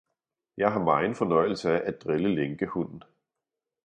jeg 0.57 0.71
har 0.71 0.79
megen 0.79 1.15
fornøjelse 1.15 1.69
af 1.71 1.87
at 1.87 2.01
drille 2.03 2.35
lænkehunden. 2.35 3.03